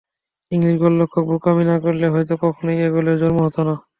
[0.51, 3.75] English গোলরক্ষক বোকামি না করলে হয়তো কখনোই এ গোলের জন্ম হতো না।